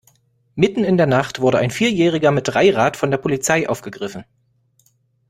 [0.55, 4.25] Mitten in der Nacht wurde ein Vierjähriger mit Dreirad von der Polizei aufgegriffen.